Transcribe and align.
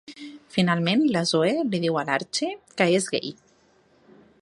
Finalment, 0.55 1.03
la 1.17 1.23
Zoe 1.33 1.53
li 1.73 1.83
diu 1.85 2.01
a 2.01 2.05
l'Archie 2.09 2.51
que 2.81 2.91
és 3.01 3.11
gai. 3.17 3.33